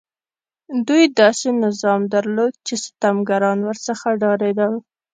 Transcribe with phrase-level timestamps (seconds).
[0.87, 4.73] دوی داسې نظام درلود چې ستمګران ورڅخه ډارېدل.